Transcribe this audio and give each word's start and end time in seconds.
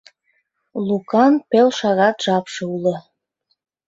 Лукан 0.87 1.33
пел 1.49 1.69
шагат 1.79 2.17
жапше 2.25 2.63
уло. 2.75 2.95